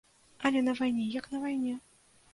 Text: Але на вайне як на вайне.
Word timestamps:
Але 0.49 0.63
на 0.69 0.73
вайне 0.79 1.05
як 1.17 1.31
на 1.37 1.43
вайне. 1.47 1.75